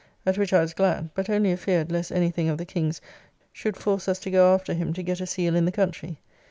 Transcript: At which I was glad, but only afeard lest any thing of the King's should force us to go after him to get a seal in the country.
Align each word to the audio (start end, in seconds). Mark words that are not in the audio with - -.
At 0.25 0.35
which 0.39 0.51
I 0.51 0.61
was 0.61 0.73
glad, 0.73 1.11
but 1.13 1.29
only 1.29 1.51
afeard 1.53 1.91
lest 1.91 2.11
any 2.11 2.31
thing 2.31 2.49
of 2.49 2.57
the 2.57 2.65
King's 2.65 3.01
should 3.53 3.77
force 3.77 4.07
us 4.07 4.17
to 4.21 4.31
go 4.31 4.55
after 4.55 4.73
him 4.73 4.93
to 4.93 5.03
get 5.03 5.21
a 5.21 5.27
seal 5.27 5.55
in 5.55 5.65
the 5.65 5.71
country. 5.71 6.17